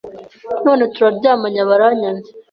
[0.65, 2.29] none turaryamanye aba aranyanze